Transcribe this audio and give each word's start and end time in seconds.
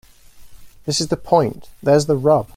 This 0.87 0.99
is 0.99 1.09
the 1.09 1.15
point. 1.15 1.69
There's 1.83 2.07
the 2.07 2.15
rub. 2.17 2.49